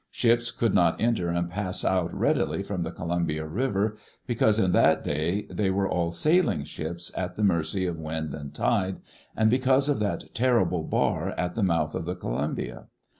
[0.09, 5.03] Ships could not enter and pass out readily from the Columbia River, because in that
[5.03, 8.97] day they were all sailing ships, at the mercy of wind and tide,
[9.37, 12.87] and because of that terrible bar at the mouth of the Columbia.